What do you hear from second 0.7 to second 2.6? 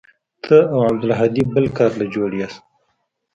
او عبدالهادي بل کار له جوړ يې.